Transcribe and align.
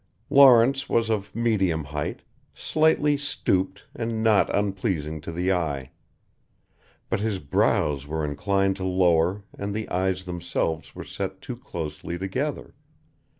Lawrence 0.31 0.89
was 0.89 1.11
of 1.11 1.35
medium 1.35 1.83
height, 1.83 2.23
slightly 2.55 3.15
stooped 3.15 3.83
and 3.95 4.23
not 4.23 4.49
unpleasing 4.49 5.21
to 5.21 5.31
the 5.31 5.51
eye. 5.51 5.91
But 7.07 7.19
his 7.19 7.37
brows 7.37 8.07
were 8.07 8.25
inclined 8.25 8.77
to 8.77 8.83
lower 8.83 9.43
and 9.55 9.75
the 9.75 9.87
eyes 9.89 10.23
themselves 10.23 10.95
were 10.95 11.03
set 11.03 11.39
too 11.39 11.55
closely 11.55 12.17
together. 12.17 12.73